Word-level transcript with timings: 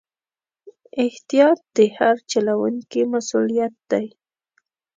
احتیاط 1.05 1.59
د 1.77 1.79
هر 1.97 2.15
چلوونکي 2.31 3.01
مسؤلیت 3.13 3.73
دی. 3.91 4.07